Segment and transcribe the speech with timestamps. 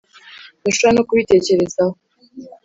[0.61, 1.95] ntushobora no kubitekerezaho